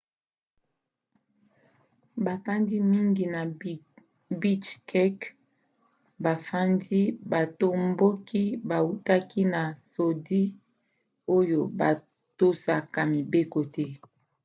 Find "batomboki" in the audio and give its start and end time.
7.31-8.43